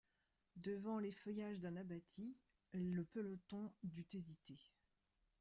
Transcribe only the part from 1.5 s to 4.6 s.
d'un abatis, le peloton dut hésiter.